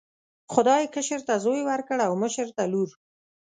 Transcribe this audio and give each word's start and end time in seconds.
خدای 0.53 0.83
کشر 0.95 1.19
ته 1.27 1.35
زوی 1.43 1.61
ورکړ 1.65 1.97
او 2.07 2.13
مشر 2.21 2.47
ته 2.57 2.63
لور. 2.71 2.89